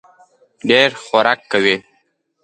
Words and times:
ډېر 0.69 0.89
خورک 1.03 1.39
کوي. 1.51 1.75